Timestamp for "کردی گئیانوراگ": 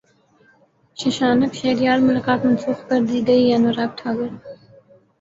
2.89-3.91